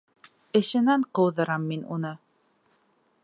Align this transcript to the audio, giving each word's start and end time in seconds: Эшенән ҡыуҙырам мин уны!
Эшенән 0.59 1.05
ҡыуҙырам 1.19 1.69
мин 1.73 1.85
уны! 1.97 2.13